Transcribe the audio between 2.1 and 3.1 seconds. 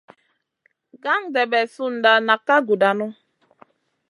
nak ka gudanu.